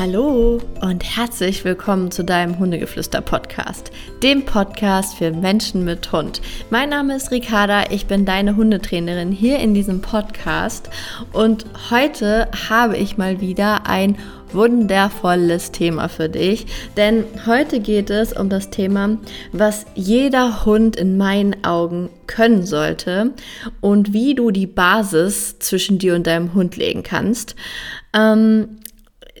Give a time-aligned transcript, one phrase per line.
[0.00, 3.90] Hallo und herzlich willkommen zu deinem Hundegeflüster-Podcast,
[4.22, 6.40] dem Podcast für Menschen mit Hund.
[6.70, 10.88] Mein Name ist Ricarda, ich bin deine Hundetrainerin hier in diesem Podcast
[11.34, 14.16] und heute habe ich mal wieder ein
[14.54, 16.64] wundervolles Thema für dich,
[16.96, 19.18] denn heute geht es um das Thema,
[19.52, 23.32] was jeder Hund in meinen Augen können sollte
[23.82, 27.54] und wie du die Basis zwischen dir und deinem Hund legen kannst.
[28.14, 28.78] Ähm,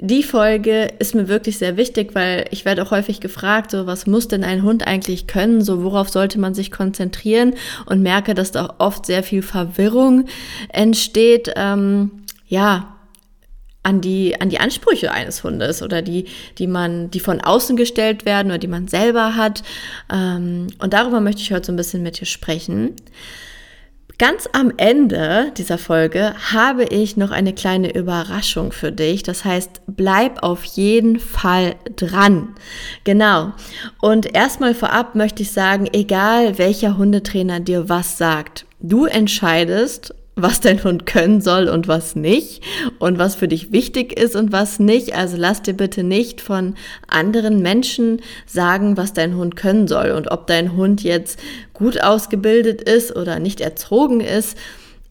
[0.00, 4.06] die Folge ist mir wirklich sehr wichtig, weil ich werde auch häufig gefragt, so was
[4.06, 7.54] muss denn ein Hund eigentlich können, so worauf sollte man sich konzentrieren
[7.84, 10.24] und merke, dass da oft sehr viel Verwirrung
[10.70, 12.10] entsteht, ähm,
[12.46, 12.96] ja,
[13.82, 16.26] an die, an die Ansprüche eines Hundes oder die,
[16.58, 19.62] die man, die von außen gestellt werden oder die man selber hat.
[20.12, 22.94] Ähm, und darüber möchte ich heute so ein bisschen mit dir sprechen.
[24.20, 29.22] Ganz am Ende dieser Folge habe ich noch eine kleine Überraschung für dich.
[29.22, 32.54] Das heißt, bleib auf jeden Fall dran.
[33.04, 33.54] Genau.
[33.98, 40.60] Und erstmal vorab möchte ich sagen, egal welcher Hundetrainer dir was sagt, du entscheidest, was
[40.60, 42.62] dein Hund können soll und was nicht
[42.98, 45.14] und was für dich wichtig ist und was nicht.
[45.14, 46.74] Also lass dir bitte nicht von
[47.06, 51.38] anderen Menschen sagen, was dein Hund können soll und ob dein Hund jetzt
[51.74, 54.56] gut ausgebildet ist oder nicht erzogen ist.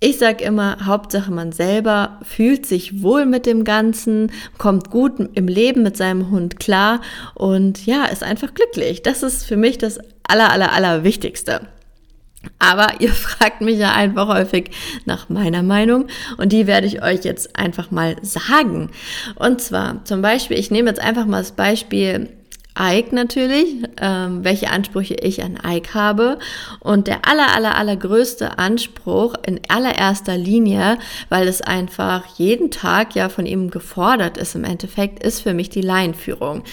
[0.02, 5.48] Ich sage immer, Hauptsache man selber fühlt sich wohl mit dem Ganzen, kommt gut im
[5.50, 7.02] Leben mit seinem Hund klar
[7.36, 9.04] und ja, ist einfach glücklich.
[9.04, 11.68] Das ist für mich das aller, aller, aller Wichtigste.
[12.58, 14.72] Aber ihr fragt mich ja einfach häufig
[15.06, 18.92] nach meiner Meinung und die werde ich euch jetzt einfach mal sagen.
[19.36, 22.30] Und zwar zum Beispiel, ich nehme jetzt einfach mal das Beispiel
[22.80, 26.40] Ike natürlich, ähm, welche Ansprüche ich an Ike habe.
[26.80, 33.28] Und der aller, aller, allergrößte Anspruch in allererster Linie, weil es einfach jeden Tag ja
[33.28, 36.64] von ihm gefordert ist im Endeffekt, ist für mich die Leinführung.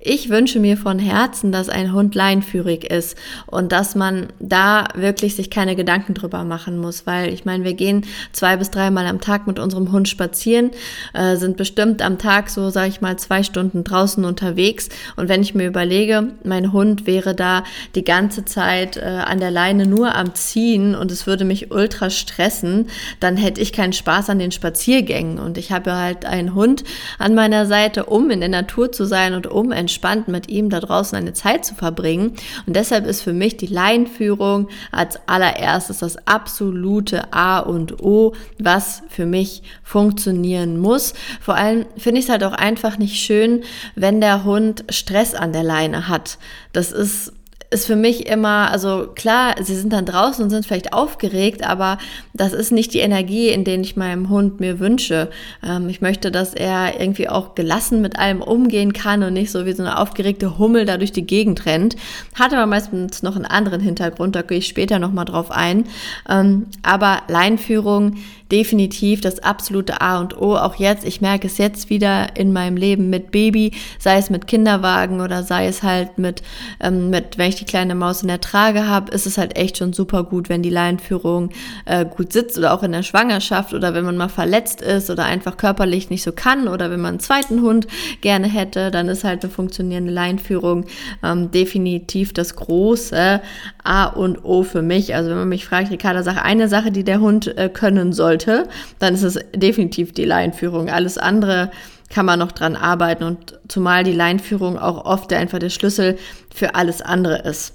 [0.00, 3.16] Ich wünsche mir von Herzen, dass ein Hund leinführig ist
[3.46, 7.74] und dass man da wirklich sich keine Gedanken drüber machen muss, weil ich meine, wir
[7.74, 10.70] gehen zwei bis dreimal am Tag mit unserem Hund spazieren,
[11.14, 14.88] äh, sind bestimmt am Tag so, sage ich mal, zwei Stunden draußen unterwegs.
[15.16, 17.64] Und wenn ich mir überlege, mein Hund wäre da
[17.96, 22.08] die ganze Zeit äh, an der Leine nur am Ziehen und es würde mich ultra
[22.08, 22.86] stressen,
[23.18, 25.40] dann hätte ich keinen Spaß an den Spaziergängen.
[25.40, 26.84] Und ich habe halt einen Hund
[27.18, 30.80] an meiner Seite, um in der Natur zu sein und um entspannt mit ihm da
[30.80, 32.34] draußen eine Zeit zu verbringen.
[32.66, 39.02] Und deshalb ist für mich die Laienführung als allererstes das absolute A und O, was
[39.08, 41.14] für mich funktionieren muss.
[41.40, 43.62] Vor allem finde ich es halt auch einfach nicht schön,
[43.94, 46.36] wenn der Hund Stress an der Leine hat.
[46.74, 47.32] Das ist
[47.70, 51.98] ist für mich immer, also klar, sie sind dann draußen und sind vielleicht aufgeregt, aber
[52.32, 55.28] das ist nicht die Energie, in denen ich meinem Hund mir wünsche.
[55.62, 59.66] Ähm, ich möchte, dass er irgendwie auch gelassen mit allem umgehen kann und nicht so
[59.66, 61.96] wie so eine aufgeregte Hummel da durch die Gegend rennt.
[62.34, 65.84] Hat aber meistens noch einen anderen Hintergrund, da gehe ich später nochmal drauf ein.
[66.26, 68.16] Ähm, aber Leinführung,
[68.50, 70.56] definitiv das absolute A und O.
[70.56, 74.46] Auch jetzt, ich merke es jetzt wieder in meinem Leben mit Baby, sei es mit
[74.46, 76.42] Kinderwagen oder sei es halt mit,
[76.80, 79.78] ähm, mit wenn ich die kleine Maus in der Trage habe, ist es halt echt
[79.78, 81.50] schon super gut, wenn die Leinführung
[81.84, 85.24] äh, gut sitzt oder auch in der Schwangerschaft oder wenn man mal verletzt ist oder
[85.24, 87.86] einfach körperlich nicht so kann oder wenn man einen zweiten Hund
[88.20, 90.86] gerne hätte, dann ist halt eine funktionierende Leinführung
[91.22, 93.40] ähm, definitiv das große
[93.84, 95.14] A und O für mich.
[95.14, 98.37] Also wenn man mich fragt, Ricarda, sag eine Sache, die der Hund äh, können soll
[98.38, 98.68] sollte,
[98.98, 100.88] dann ist es definitiv die Laienführung.
[100.88, 101.70] Alles andere
[102.10, 106.18] kann man noch dran arbeiten und zumal die Laienführung auch oft einfach der Schlüssel
[106.54, 107.74] für alles andere ist.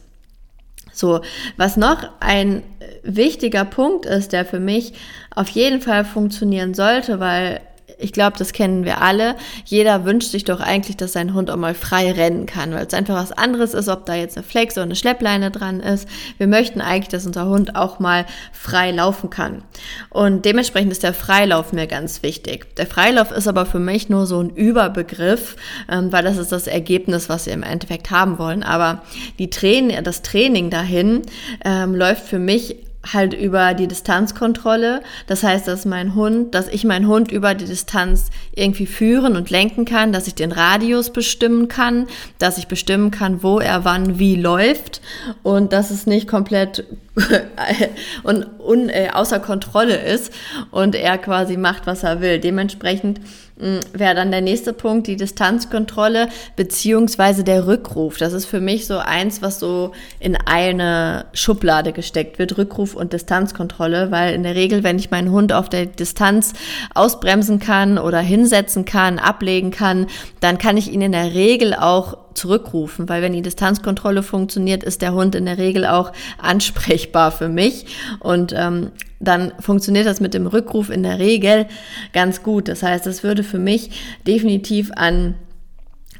[0.92, 1.22] So,
[1.58, 2.64] was noch ein
[3.04, 4.94] wichtiger Punkt ist, der für mich
[5.36, 7.62] auf jeden Fall funktionieren sollte, weil
[7.98, 9.36] ich glaube, das kennen wir alle.
[9.66, 12.94] Jeder wünscht sich doch eigentlich, dass sein Hund auch mal frei rennen kann, weil es
[12.94, 16.08] einfach was anderes ist, ob da jetzt eine Flex oder eine Schleppleine dran ist.
[16.38, 19.64] Wir möchten eigentlich, dass unser Hund auch mal frei laufen kann.
[20.10, 22.76] Und dementsprechend ist der Freilauf mir ganz wichtig.
[22.76, 25.56] Der Freilauf ist aber für mich nur so ein Überbegriff,
[25.90, 28.64] ähm, weil das ist das Ergebnis, was wir im Endeffekt haben wollen.
[28.64, 29.02] Aber
[29.40, 31.24] die Training, das Training dahin
[31.64, 32.78] ähm, läuft für mich
[33.12, 35.02] halt über die Distanzkontrolle.
[35.28, 39.50] Das heißt, dass mein Hund, dass ich meinen Hund über die Distanz irgendwie führen und
[39.50, 42.08] lenken kann, dass ich den Radius bestimmen kann,
[42.40, 45.02] dass ich bestimmen kann, wo er wann wie läuft
[45.44, 46.86] und dass es nicht komplett
[48.24, 50.34] und un, äh, außer Kontrolle ist
[50.72, 52.40] und er quasi macht, was er will.
[52.40, 53.20] Dementsprechend
[53.56, 58.18] wäre dann der nächste Punkt, die Distanzkontrolle beziehungsweise der Rückruf.
[58.18, 63.14] Das ist für mich so eins, was so in eine Schublade gesteckt wird, Rückruf und
[63.14, 66.54] Distanzkontrolle, weil in der Regel, wenn ich meinen Hund auf der Distanz
[66.96, 70.08] ausbremsen kann oder hinsetzen kann, ablegen kann,
[70.40, 75.02] dann kann ich ihn in der Regel auch zurückrufen, weil wenn die Distanzkontrolle funktioniert, ist
[75.02, 77.86] der Hund in der Regel auch ansprechbar für mich
[78.20, 81.68] und ähm, dann funktioniert das mit dem Rückruf in der Regel
[82.12, 82.68] ganz gut.
[82.68, 83.92] Das heißt, es würde für mich
[84.28, 85.36] definitiv an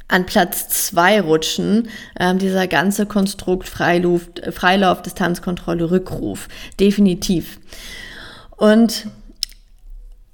[0.06, 1.88] an Platz zwei rutschen,
[2.20, 6.48] ähm, dieser ganze Konstrukt Freiluft, Freilauf, Distanzkontrolle, Rückruf.
[6.78, 7.58] Definitiv.
[8.50, 9.06] Und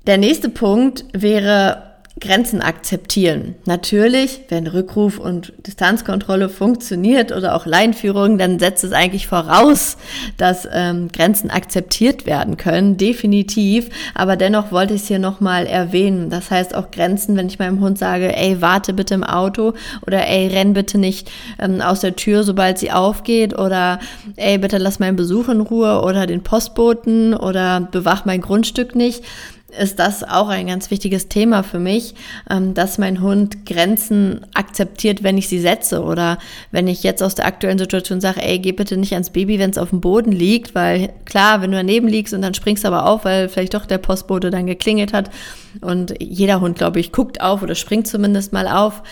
[0.07, 1.90] der nächste Punkt wäre
[2.21, 3.55] Grenzen akzeptieren.
[3.65, 9.97] Natürlich, wenn Rückruf und Distanzkontrolle funktioniert oder auch Leinführung, dann setzt es eigentlich voraus,
[10.37, 13.89] dass ähm, Grenzen akzeptiert werden können, definitiv.
[14.15, 16.29] Aber dennoch wollte ich es hier nochmal erwähnen.
[16.29, 19.73] Das heißt auch Grenzen, wenn ich meinem Hund sage, ey, warte bitte im Auto
[20.07, 23.99] oder ey, renn bitte nicht ähm, aus der Tür, sobald sie aufgeht oder
[24.37, 29.25] ey, bitte lass meinen Besuch in Ruhe oder den Postboten oder bewach mein Grundstück nicht
[29.79, 32.15] ist das auch ein ganz wichtiges Thema für mich,
[32.51, 36.39] ähm, dass mein Hund Grenzen akzeptiert, wenn ich sie setze oder
[36.71, 39.71] wenn ich jetzt aus der aktuellen Situation sage, ey, geh bitte nicht ans Baby, wenn
[39.71, 42.89] es auf dem Boden liegt, weil klar, wenn du daneben liegst und dann springst du
[42.89, 45.31] aber auf, weil vielleicht doch der Postbote dann geklingelt hat
[45.81, 49.03] und jeder Hund, glaube ich, guckt auf oder springt zumindest mal auf.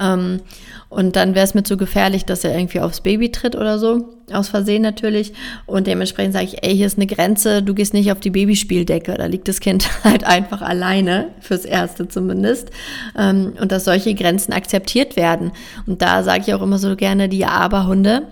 [0.00, 0.40] Ähm,
[0.88, 4.13] und dann wäre es mir zu gefährlich, dass er irgendwie aufs Baby tritt oder so.
[4.32, 5.32] Aus Versehen natürlich.
[5.66, 9.14] Und dementsprechend sage ich, ey, hier ist eine Grenze, du gehst nicht auf die Babyspieldecke.
[9.14, 12.70] Da liegt das Kind halt einfach alleine, fürs Erste zumindest.
[13.18, 15.52] Ähm, und dass solche Grenzen akzeptiert werden.
[15.86, 18.22] Und da sage ich auch immer so gerne die Aber-Hunde.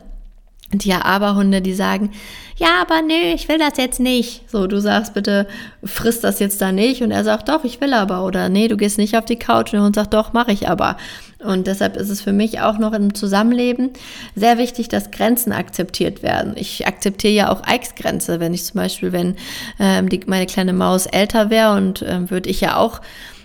[0.72, 2.10] Die Ja-Aber-Hunde, die sagen,
[2.56, 4.48] ja, aber nö, ich will das jetzt nicht.
[4.50, 5.46] So, du sagst bitte,
[5.82, 7.02] frisst das jetzt da nicht.
[7.02, 8.24] Und er sagt, doch, ich will aber.
[8.24, 9.68] Oder nee, du gehst nicht auf die Couch.
[9.68, 10.96] Und der Hund sagt, doch, mache ich aber.
[11.42, 13.90] Und deshalb ist es für mich auch noch im Zusammenleben
[14.36, 16.54] sehr wichtig, dass Grenzen akzeptiert werden.
[16.56, 19.36] Ich akzeptiere ja auch Ikes Grenze, wenn ich zum Beispiel, wenn
[19.80, 23.00] ähm, die, meine kleine Maus älter wäre und ähm, würde ich ja auch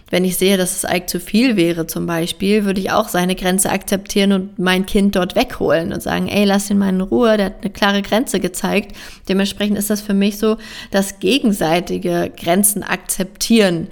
[0.09, 3.35] wenn ich sehe, dass es Ike zu viel wäre zum Beispiel, würde ich auch seine
[3.35, 7.35] Grenze akzeptieren und mein Kind dort wegholen und sagen, ey, lass ihn mal in Ruhe,
[7.37, 8.95] der hat eine klare Grenze gezeigt.
[9.27, 10.57] Dementsprechend ist das für mich so
[10.91, 13.87] das gegenseitige Grenzen akzeptieren.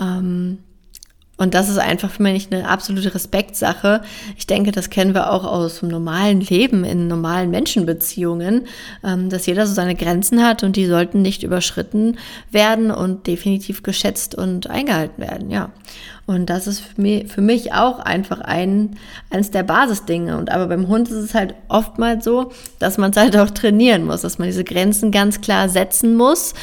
[0.00, 0.58] Ähm,
[1.38, 4.00] und das ist einfach für mich eine absolute Respektsache.
[4.36, 8.66] Ich denke, das kennen wir auch aus dem normalen Leben, in normalen Menschenbeziehungen,
[9.04, 12.16] ähm, dass jeder so seine Grenzen hat und die sollten nicht überschritten
[12.50, 15.70] werden und definitiv geschätzt und eingehalten werden, ja.
[16.26, 18.96] Und das ist für mich, auch einfach ein,
[19.30, 20.36] eines der Basisdinge.
[20.36, 22.50] Und aber beim Hund ist es halt oftmals so,
[22.80, 26.54] dass man es halt auch trainieren muss, dass man diese Grenzen ganz klar setzen muss,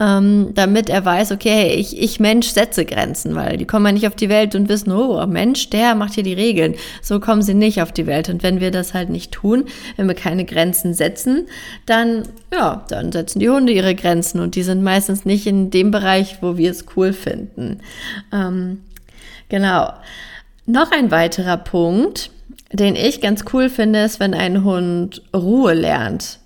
[0.00, 4.06] ähm, damit er weiß, okay, ich, ich Mensch setze Grenzen, weil die kommen ja nicht
[4.08, 6.74] auf die Welt und wissen, oh, Mensch, der macht hier die Regeln.
[7.00, 8.28] So kommen sie nicht auf die Welt.
[8.28, 9.66] Und wenn wir das halt nicht tun,
[9.96, 11.46] wenn wir keine Grenzen setzen,
[11.86, 15.92] dann, ja, dann setzen die Hunde ihre Grenzen und die sind meistens nicht in dem
[15.92, 17.78] Bereich, wo wir es cool finden.
[18.32, 18.78] Ähm,
[19.52, 19.92] Genau.
[20.64, 22.30] Noch ein weiterer Punkt,
[22.72, 26.38] den ich ganz cool finde, ist, wenn ein Hund Ruhe lernt.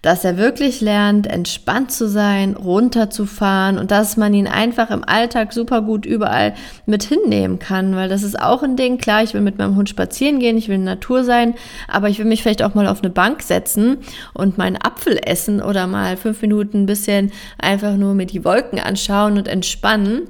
[0.00, 5.52] Dass er wirklich lernt, entspannt zu sein, runterzufahren und dass man ihn einfach im Alltag
[5.52, 6.54] super gut überall
[6.86, 8.96] mit hinnehmen kann, weil das ist auch ein Ding.
[8.96, 11.54] Klar, ich will mit meinem Hund spazieren gehen, ich will in der Natur sein,
[11.86, 13.98] aber ich will mich vielleicht auch mal auf eine Bank setzen
[14.32, 18.78] und meinen Apfel essen oder mal fünf Minuten ein bisschen einfach nur mir die Wolken
[18.78, 20.28] anschauen und entspannen.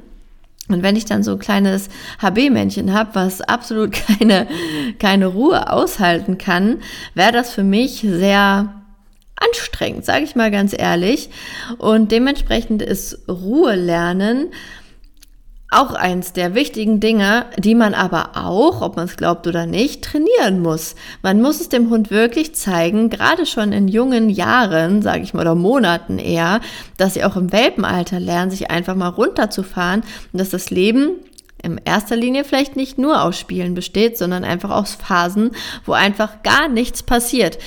[0.69, 1.89] Und wenn ich dann so ein kleines
[2.21, 4.47] HB-Männchen habe, was absolut keine,
[4.99, 6.79] keine Ruhe aushalten kann,
[7.15, 8.75] wäre das für mich sehr
[9.37, 11.31] anstrengend, sage ich mal ganz ehrlich.
[11.79, 14.49] Und dementsprechend ist Ruhe lernen
[15.71, 20.03] auch eins der wichtigen Dinge, die man aber auch, ob man es glaubt oder nicht,
[20.03, 20.95] trainieren muss.
[21.23, 25.43] Man muss es dem Hund wirklich zeigen, gerade schon in jungen Jahren, sage ich mal,
[25.43, 26.61] oder Monaten eher,
[26.97, 31.17] dass sie auch im Welpenalter lernen, sich einfach mal runterzufahren und dass das Leben
[31.63, 35.51] in erster Linie vielleicht nicht nur aus Spielen besteht, sondern einfach aus Phasen,
[35.85, 37.59] wo einfach gar nichts passiert.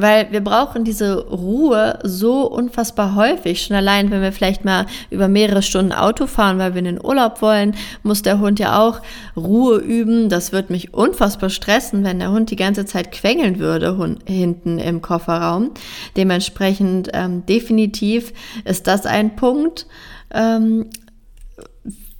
[0.00, 3.62] Weil wir brauchen diese Ruhe so unfassbar häufig.
[3.62, 7.04] Schon allein, wenn wir vielleicht mal über mehrere Stunden Auto fahren, weil wir in den
[7.04, 9.00] Urlaub wollen, muss der Hund ja auch
[9.36, 10.28] Ruhe üben.
[10.28, 15.02] Das wird mich unfassbar stressen, wenn der Hund die ganze Zeit quengeln würde hinten im
[15.02, 15.72] Kofferraum.
[16.16, 18.32] Dementsprechend ähm, definitiv
[18.64, 19.86] ist das ein Punkt.
[20.32, 20.86] Ähm,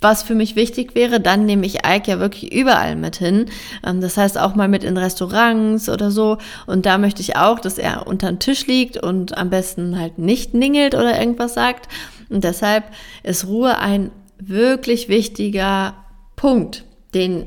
[0.01, 3.47] was für mich wichtig wäre, dann nehme ich Ike ja wirklich überall mit hin.
[3.85, 6.39] Ähm, das heißt auch mal mit in Restaurants oder so.
[6.67, 10.19] Und da möchte ich auch, dass er unter den Tisch liegt und am besten halt
[10.19, 11.89] nicht ningelt oder irgendwas sagt.
[12.29, 12.85] Und deshalb
[13.23, 15.95] ist Ruhe ein wirklich wichtiger
[16.37, 17.47] Punkt, den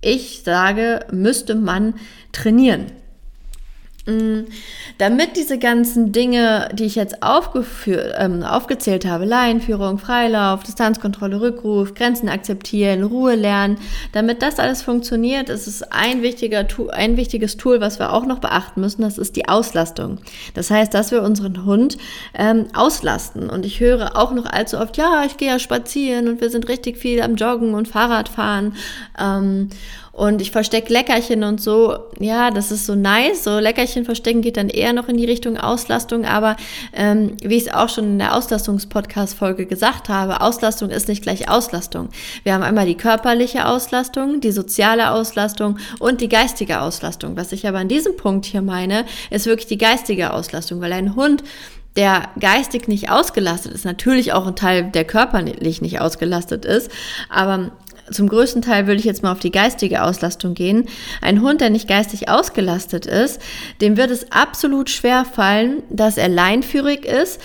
[0.00, 1.94] ich sage, müsste man
[2.32, 2.86] trainieren.
[4.06, 4.44] Mm,
[4.98, 12.28] damit diese ganzen Dinge, die ich jetzt ähm, aufgezählt habe, Laienführung, Freilauf, Distanzkontrolle, Rückruf, Grenzen
[12.28, 13.78] akzeptieren, Ruhe lernen,
[14.12, 18.40] damit das alles funktioniert, ist es ein, wichtiger, ein wichtiges Tool, was wir auch noch
[18.40, 20.18] beachten müssen, das ist die Auslastung.
[20.52, 21.96] Das heißt, dass wir unseren Hund
[22.34, 23.48] ähm, auslasten.
[23.48, 26.68] Und ich höre auch noch allzu oft, ja, ich gehe ja spazieren und wir sind
[26.68, 28.74] richtig viel am Joggen und Fahrradfahren.
[29.18, 29.70] Ähm,
[30.14, 31.98] und ich verstecke Leckerchen und so.
[32.20, 33.42] Ja, das ist so nice.
[33.42, 36.24] So Leckerchen verstecken geht dann eher noch in die Richtung Auslastung.
[36.24, 36.56] Aber
[36.92, 41.48] ähm, wie ich es auch schon in der Auslastungs-Podcast-Folge gesagt habe, Auslastung ist nicht gleich
[41.50, 42.10] Auslastung.
[42.44, 47.36] Wir haben einmal die körperliche Auslastung, die soziale Auslastung und die geistige Auslastung.
[47.36, 51.16] Was ich aber an diesem Punkt hier meine, ist wirklich die geistige Auslastung, weil ein
[51.16, 51.42] Hund
[51.96, 56.90] der geistig nicht ausgelastet ist, natürlich auch ein Teil, der körperlich nicht ausgelastet ist,
[57.28, 57.70] aber
[58.10, 60.88] zum größten Teil würde ich jetzt mal auf die geistige Auslastung gehen.
[61.20, 63.40] Ein Hund, der nicht geistig ausgelastet ist,
[63.80, 67.40] dem wird es absolut schwer fallen, dass er leinführig ist,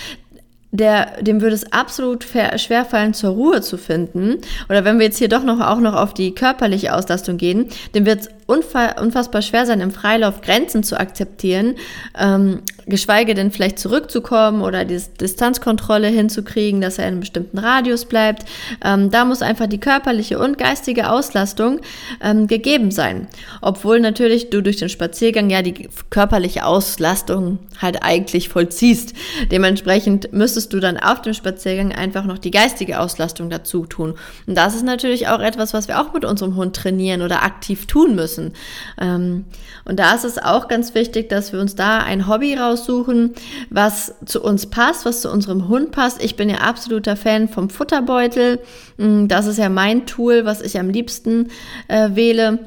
[0.71, 4.37] der, dem würde es absolut schwer fallen, zur Ruhe zu finden.
[4.69, 8.05] Oder wenn wir jetzt hier doch noch auch noch auf die körperliche Auslastung gehen, dem
[8.05, 11.75] wird es unfassbar schwer sein, im Freilauf Grenzen zu akzeptieren,
[12.19, 18.05] ähm, geschweige denn vielleicht zurückzukommen oder die Distanzkontrolle hinzukriegen, dass er in einem bestimmten Radius
[18.05, 18.45] bleibt.
[18.83, 21.79] Ähm, da muss einfach die körperliche und geistige Auslastung
[22.21, 23.27] ähm, gegeben sein.
[23.61, 29.13] Obwohl natürlich du durch den Spaziergang ja die körperliche Auslastung halt eigentlich vollziehst.
[29.51, 34.15] Dementsprechend müsstest du dann auf dem Spaziergang einfach noch die geistige Auslastung dazu tun.
[34.47, 37.85] Und das ist natürlich auch etwas, was wir auch mit unserem Hund trainieren oder aktiv
[37.85, 38.53] tun müssen müssen.
[38.99, 39.45] Ähm,
[39.85, 43.33] und da ist es auch ganz wichtig, dass wir uns da ein Hobby raussuchen,
[43.69, 46.23] was zu uns passt, was zu unserem Hund passt.
[46.23, 48.59] Ich bin ja absoluter Fan vom Futterbeutel.
[48.97, 51.49] Mm, das ist ja mein Tool, was ich am liebsten
[51.87, 52.59] äh, wähle.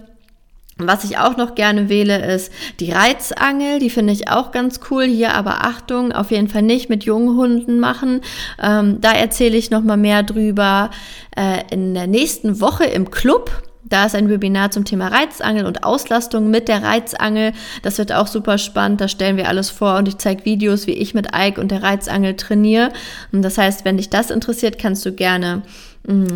[0.78, 2.50] Was ich auch noch gerne wähle, ist
[2.80, 3.78] die Reizangel.
[3.78, 5.04] Die finde ich auch ganz cool.
[5.04, 8.22] Hier aber Achtung, auf jeden Fall nicht mit jungen Hunden machen.
[8.60, 10.90] Ähm, da erzähle ich noch mal mehr drüber
[11.36, 13.62] äh, in der nächsten Woche im Club.
[13.92, 17.52] Da ist ein Webinar zum Thema Reizangel und Auslastung mit der Reizangel.
[17.82, 19.02] Das wird auch super spannend.
[19.02, 21.82] Da stellen wir alles vor und ich zeige Videos, wie ich mit Ike und der
[21.82, 22.90] Reizangel trainiere.
[23.32, 25.60] Und das heißt, wenn dich das interessiert, kannst du gerne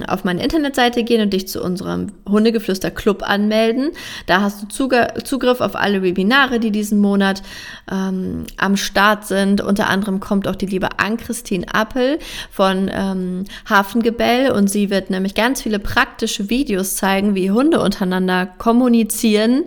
[0.07, 3.91] auf meine Internetseite gehen und dich zu unserem Hundegeflüster Club anmelden.
[4.27, 7.43] Da hast du Zugriff auf alle Webinare, die diesen Monat
[7.91, 9.61] ähm, am Start sind.
[9.61, 12.21] Unter anderem kommt auch die liebe Ann-Christine Appel
[12.51, 18.47] von ähm, Hafengebell und sie wird nämlich ganz viele praktische Videos zeigen, wie Hunde untereinander
[18.47, 19.65] kommunizieren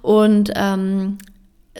[0.00, 1.18] und ähm,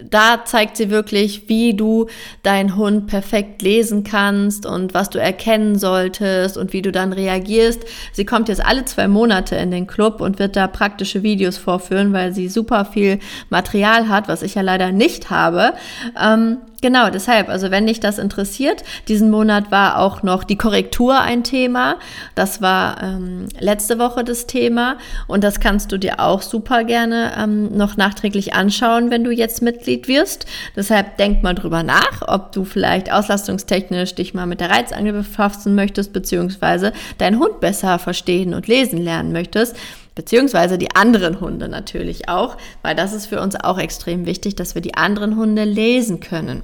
[0.01, 2.07] da zeigt sie wirklich, wie du
[2.43, 7.85] deinen Hund perfekt lesen kannst und was du erkennen solltest und wie du dann reagierst.
[8.13, 12.15] Sie kommt jetzt alle zwei Monate in den Club und wird da praktische Videos vorführen,
[12.15, 13.19] weil sie super viel
[13.51, 15.75] Material hat, was ich ja leider nicht habe.
[16.19, 21.21] Ähm, Genau, deshalb, also wenn dich das interessiert, diesen Monat war auch noch die Korrektur
[21.21, 21.95] ein Thema.
[22.35, 24.97] Das war ähm, letzte Woche das Thema
[25.29, 29.63] und das kannst du dir auch super gerne ähm, noch nachträglich anschauen, wenn du jetzt
[29.63, 30.47] Mitglied wirst.
[30.75, 35.77] Deshalb denk mal drüber nach, ob du vielleicht auslastungstechnisch dich mal mit der Reizangel befassen
[35.77, 39.77] möchtest, beziehungsweise deinen Hund besser verstehen und lesen lernen möchtest
[40.15, 44.75] beziehungsweise die anderen Hunde natürlich auch, weil das ist für uns auch extrem wichtig, dass
[44.75, 46.63] wir die anderen Hunde lesen können.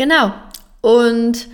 [0.00, 0.32] Genau.
[0.80, 1.46] Und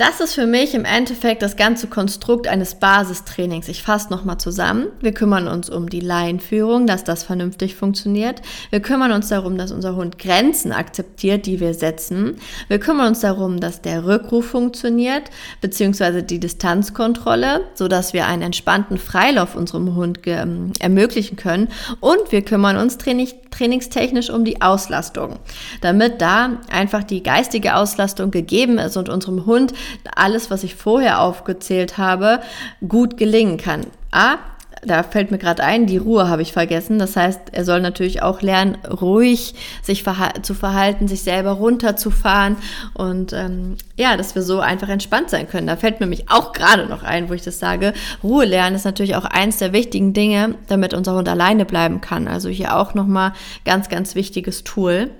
[0.00, 3.68] das ist für mich im Endeffekt das ganze Konstrukt eines Basistrainings.
[3.68, 4.86] Ich fasse nochmal zusammen.
[5.02, 8.40] Wir kümmern uns um die Laienführung, dass das vernünftig funktioniert.
[8.70, 12.36] Wir kümmern uns darum, dass unser Hund Grenzen akzeptiert, die wir setzen.
[12.68, 15.24] Wir kümmern uns darum, dass der Rückruf funktioniert,
[15.60, 21.68] beziehungsweise die Distanzkontrolle, sodass wir einen entspannten Freilauf unserem Hund ähm, ermöglichen können.
[22.00, 25.38] Und wir kümmern uns training trainingstechnisch um die Auslastung,
[25.80, 29.72] damit da einfach die geistige Auslastung gegeben ist und unserem Hund
[30.14, 32.40] alles, was ich vorher aufgezählt habe,
[32.86, 33.86] gut gelingen kann.
[34.10, 34.38] A,
[34.82, 36.98] da fällt mir gerade ein, die Ruhe habe ich vergessen.
[36.98, 42.56] Das heißt, er soll natürlich auch lernen, ruhig sich verha zu verhalten, sich selber runterzufahren
[42.94, 45.66] und ähm, ja, dass wir so einfach entspannt sein können.
[45.66, 47.92] Da fällt mir mich auch gerade noch ein, wo ich das sage.
[48.22, 52.26] Ruhe lernen ist natürlich auch eins der wichtigen Dinge, damit unser Hund alleine bleiben kann.
[52.26, 53.32] Also hier auch nochmal
[53.64, 55.10] ganz, ganz wichtiges Tool.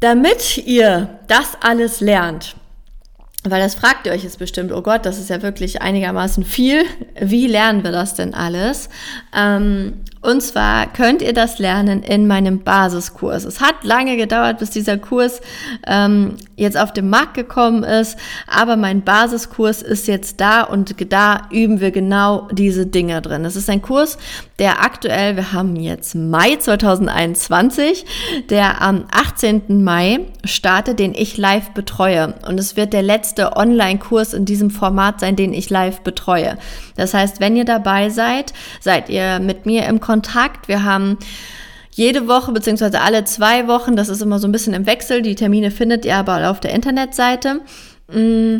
[0.00, 2.56] Damit ihr das alles lernt,
[3.44, 6.84] weil das fragt ihr euch jetzt bestimmt, oh Gott, das ist ja wirklich einigermaßen viel.
[7.18, 8.90] Wie lernen wir das denn alles?
[9.34, 13.44] Ähm, und zwar könnt ihr das lernen in meinem Basiskurs.
[13.44, 15.40] Es hat lange gedauert, bis dieser Kurs
[15.86, 21.48] ähm, jetzt auf den Markt gekommen ist, aber mein Basiskurs ist jetzt da und da
[21.50, 23.46] üben wir genau diese Dinge drin.
[23.46, 24.18] Es ist ein Kurs,
[24.58, 28.04] der aktuell, wir haben jetzt Mai 2021,
[28.50, 29.82] der am 18.
[29.82, 32.34] Mai startet, den ich live betreue.
[32.46, 36.58] Und es wird der letzte Online-Kurs in diesem Format sein, den ich live betreue.
[36.96, 40.09] Das heißt, wenn ihr dabei seid, seid ihr mit mir im Kontakt.
[40.66, 41.18] Wir haben
[41.92, 45.34] jede Woche beziehungsweise alle zwei Wochen, das ist immer so ein bisschen im Wechsel, die
[45.34, 47.60] Termine findet ihr aber auf der Internetseite.
[48.12, 48.58] Mm,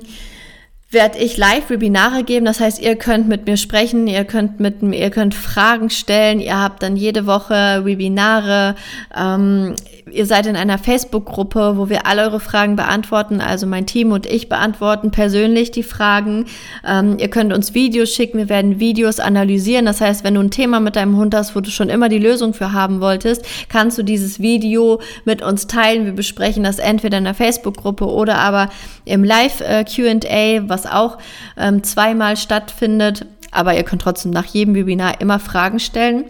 [0.91, 2.47] werde ich Live-Webinare geben.
[2.47, 6.41] Das heißt, ihr könnt mit mir sprechen, ihr könnt mit mir, ihr könnt Fragen stellen,
[6.41, 8.75] ihr habt dann jede Woche Webinare.
[9.17, 9.77] Ähm,
[10.13, 13.41] ihr seid in einer Facebook-Gruppe, wo wir alle eure Fragen beantworten.
[13.41, 16.47] Also mein Team und ich beantworten persönlich die Fragen.
[16.87, 19.87] Ähm, ihr könnt uns Videos schicken, wir werden Videos analysieren.
[19.87, 22.19] Das heißt, wenn du ein Thema mit deinem Hund hast, wo du schon immer die
[22.19, 26.05] Lösung für haben wolltest, kannst du dieses Video mit uns teilen.
[26.05, 28.71] Wir besprechen das entweder in der Facebook-Gruppe oder aber
[29.05, 31.19] im Live-QA, was auch
[31.57, 33.27] ähm, zweimal stattfindet.
[33.53, 36.25] Aber ihr könnt trotzdem nach jedem Webinar immer Fragen stellen.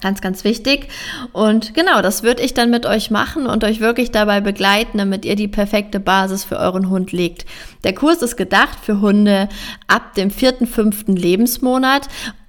[0.00, 0.88] Ganz, ganz wichtig.
[1.32, 5.24] Und genau, das würde ich dann mit euch machen und euch wirklich dabei begleiten, damit
[5.24, 7.46] ihr die perfekte Basis für euren Hund legt.
[7.82, 9.48] Der Kurs ist gedacht für Hunde
[9.88, 12.06] ab dem vierten, fünften Lebensmonat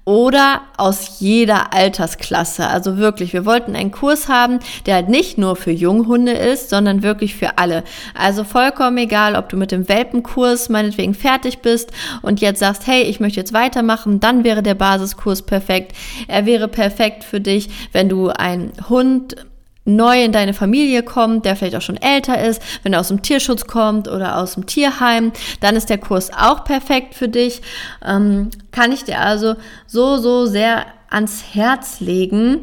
[0.09, 2.65] oder aus jeder Altersklasse.
[2.65, 7.03] Also wirklich, wir wollten einen Kurs haben, der halt nicht nur für Junghunde ist, sondern
[7.03, 7.83] wirklich für alle.
[8.15, 11.91] Also vollkommen egal, ob du mit dem Welpenkurs meinetwegen fertig bist
[12.23, 15.95] und jetzt sagst, hey, ich möchte jetzt weitermachen, dann wäre der Basiskurs perfekt.
[16.27, 19.35] Er wäre perfekt für dich, wenn du einen Hund
[19.85, 23.21] neu in deine Familie kommt, der vielleicht auch schon älter ist, wenn er aus dem
[23.21, 25.31] Tierschutz kommt oder aus dem Tierheim,
[25.61, 27.61] dann ist der Kurs auch perfekt für dich.
[28.05, 29.55] Ähm, kann ich dir also
[29.87, 32.61] so, so sehr ans Herz legen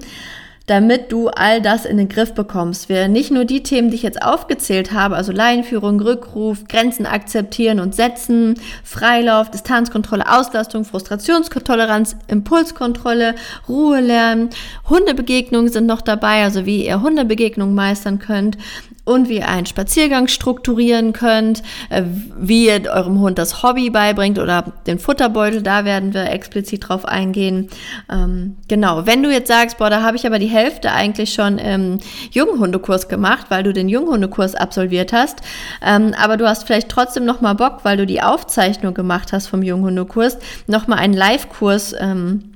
[0.66, 2.88] damit du all das in den Griff bekommst.
[2.88, 7.80] Wir nicht nur die Themen, die ich jetzt aufgezählt habe, also Laienführung, Rückruf, Grenzen akzeptieren
[7.80, 13.36] und setzen, Freilauf, Distanzkontrolle, Auslastung, Frustrationstoleranz, Impulskontrolle,
[13.68, 14.50] Ruhe lernen,
[14.88, 18.58] Hundebegegnungen sind noch dabei, also wie ihr Hundebegegnungen meistern könnt,
[19.06, 22.02] und wie ihr einen Spaziergang strukturieren könnt, äh,
[22.36, 27.04] wie ihr eurem Hund das Hobby beibringt oder den Futterbeutel, da werden wir explizit drauf
[27.06, 27.68] eingehen.
[28.10, 31.58] Ähm, genau, wenn du jetzt sagst, boah, da habe ich aber die Hälfte eigentlich schon
[31.58, 32.00] im
[32.32, 35.40] Junghundekurs gemacht, weil du den Junghundekurs absolviert hast,
[35.84, 39.46] ähm, aber du hast vielleicht trotzdem noch mal Bock, weil du die Aufzeichnung gemacht hast
[39.46, 42.55] vom Junghundekurs, noch mal einen Live-Kurs ähm,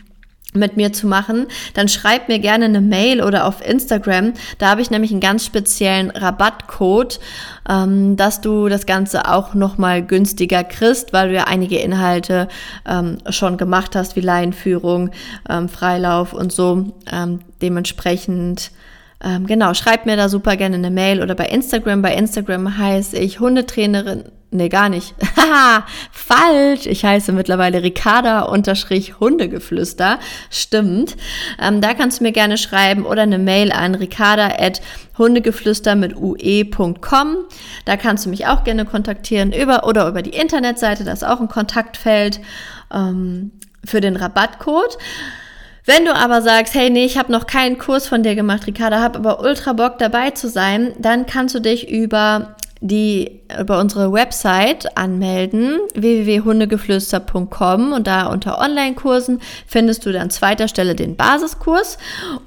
[0.53, 4.33] mit mir zu machen, dann schreib mir gerne eine Mail oder auf Instagram.
[4.59, 7.21] Da habe ich nämlich einen ganz speziellen Rabattcode,
[7.69, 12.49] ähm, dass du das Ganze auch nochmal günstiger kriegst, weil du ja einige Inhalte
[12.89, 15.11] ähm, schon gemacht hast, wie Laienführung,
[15.49, 16.93] ähm, Freilauf und so.
[17.11, 18.73] Ähm, dementsprechend
[19.23, 22.01] ähm, genau, schreib mir da super gerne eine Mail oder bei Instagram.
[22.01, 25.15] Bei Instagram heiße ich Hundetrainerin Nee, gar nicht.
[25.37, 26.87] Haha, falsch.
[26.87, 30.19] Ich heiße mittlerweile Ricarda unterstrich Hundegeflüster.
[30.51, 31.17] Stimmt.
[31.61, 34.81] Ähm, da kannst du mir gerne schreiben oder eine Mail an ricarda at
[35.17, 37.37] hundegeflüster mit ue.com.
[37.85, 41.05] Da kannst du mich auch gerne kontaktieren über oder über die Internetseite.
[41.05, 42.41] Da ist auch ein Kontaktfeld
[42.93, 43.53] ähm,
[43.85, 44.99] für den Rabattcode.
[45.87, 49.01] Wenn du aber sagst, hey, nee, ich habe noch keinen Kurs von dir gemacht, Ricarda,
[49.01, 54.13] habe aber ultra Bock dabei zu sein, dann kannst du dich über die über unsere
[54.13, 61.99] Website anmelden, www.hundegeflüster.com und da unter Online-Kursen findest du an zweiter Stelle den Basiskurs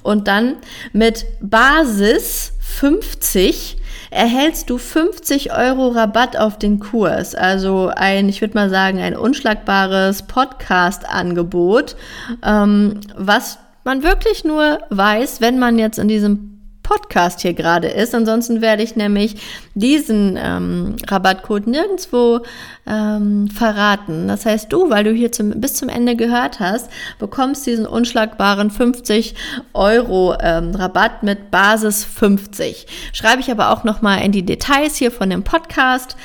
[0.01, 0.55] und dann
[0.91, 3.77] mit Basis 50
[4.09, 7.35] erhältst du 50 Euro Rabatt auf den Kurs.
[7.35, 11.95] Also ein, ich würde mal sagen, ein unschlagbares Podcast-Angebot,
[12.43, 16.52] ähm, was man wirklich nur weiß, wenn man jetzt in diesem
[16.83, 18.13] Podcast hier gerade ist.
[18.13, 19.37] Ansonsten werde ich nämlich
[19.73, 22.41] diesen ähm, Rabattcode nirgendwo
[22.85, 24.27] ähm, verraten.
[24.27, 28.69] Das heißt, du, weil du hier zum, bis zum Ende gehört hast, bekommst diesen unschlagbaren
[28.69, 29.33] 50
[29.73, 32.85] Euro ähm, Rabatt mit Basis 50.
[33.13, 36.15] Schreibe ich aber auch nochmal in die Details hier von dem Podcast.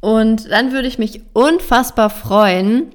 [0.00, 2.90] Und dann würde ich mich unfassbar freuen,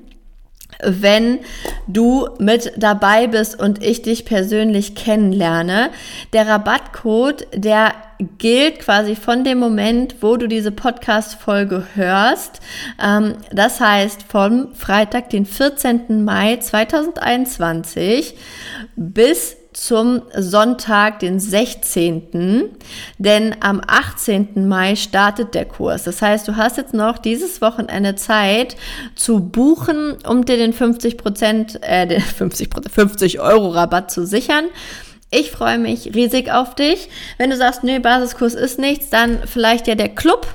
[0.84, 1.40] wenn
[1.88, 5.90] du mit dabei bist und ich dich persönlich kennenlerne.
[6.34, 7.94] Der Rabattcode, der
[8.38, 12.60] gilt quasi von dem Moment, wo du diese Podcast-Folge hörst.
[13.02, 16.24] Ähm, das heißt, vom Freitag, den 14.
[16.24, 18.36] Mai 2021
[18.96, 22.70] bis zum Sonntag, den 16.
[23.20, 24.68] Denn am 18.
[24.68, 26.04] Mai startet der Kurs.
[26.04, 28.76] Das heißt, du hast jetzt noch dieses Wochenende Zeit
[29.16, 34.66] zu buchen, um dir den 50 Prozent, äh, den 50 50 Euro Rabatt zu sichern.
[35.30, 37.10] Ich freue mich riesig auf dich.
[37.38, 40.48] Wenn du sagst, nee, Basiskurs ist nichts, dann vielleicht ja der Club.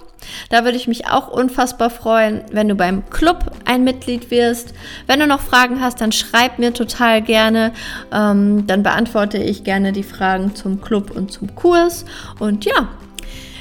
[0.49, 4.75] Da würde ich mich auch unfassbar freuen, wenn du beim Club ein Mitglied wirst.
[5.07, 7.73] Wenn du noch Fragen hast, dann schreib mir total gerne.
[8.13, 12.05] Ähm, dann beantworte ich gerne die Fragen zum Club und zum Kurs.
[12.39, 12.89] Und ja,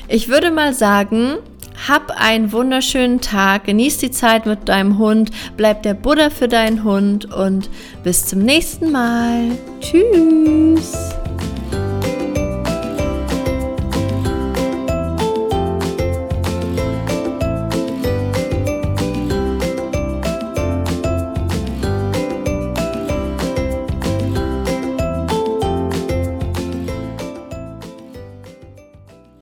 [0.08, 1.38] ich würde mal sagen,
[1.88, 6.84] hab einen wunderschönen Tag, genieß die Zeit mit deinem Hund, bleib der Buddha für deinen
[6.84, 7.70] Hund und
[8.04, 9.58] bis zum nächsten Mal.
[9.80, 11.21] Tschüss.